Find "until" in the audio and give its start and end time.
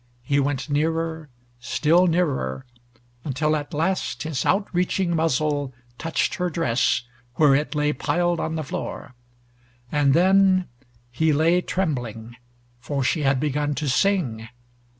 3.23-3.55